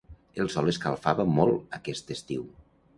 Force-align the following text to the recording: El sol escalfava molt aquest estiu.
El 0.43 0.49
sol 0.53 0.71
escalfava 0.73 1.27
molt 1.35 1.79
aquest 1.81 2.13
estiu. 2.21 2.53